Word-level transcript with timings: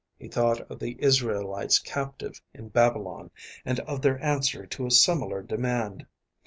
He 0.17 0.27
thought 0.27 0.61
of 0.61 0.79
the 0.79 0.95
Israelites 0.99 1.77
captive 1.77 2.41
in 2.55 2.69
Babylon, 2.69 3.29
and 3.63 3.79
of 3.81 4.01
their 4.01 4.17
answer 4.19 4.65
to 4.65 4.87
a 4.87 4.89
similar 4.89 5.43
demand. 5.43 6.07